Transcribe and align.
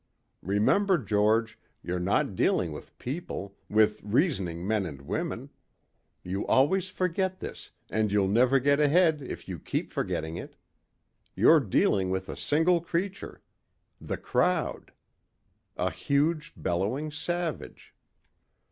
Remember, 0.41 0.97
George, 0.97 1.59
you're 1.83 1.99
not 1.99 2.35
dealing 2.35 2.71
with 2.71 2.97
people, 2.97 3.55
with 3.69 4.01
reasoning 4.01 4.65
men 4.67 4.83
and 4.87 5.03
women. 5.03 5.51
You 6.23 6.43
always 6.47 6.89
forget 6.89 7.39
this 7.39 7.69
and 7.87 8.11
you'll 8.11 8.27
never 8.27 8.57
get 8.57 8.79
ahead 8.79 9.21
if 9.21 9.47
you 9.47 9.59
keep 9.59 9.91
forgetting 9.93 10.37
it. 10.37 10.55
You're 11.35 11.59
dealing 11.59 12.09
with 12.09 12.29
a 12.29 12.35
single 12.35 12.81
creature 12.81 13.41
the 13.99 14.17
crowd. 14.17 14.91
A 15.77 15.91
huge 15.91 16.51
bellowing 16.57 17.11
savage." 17.11 17.93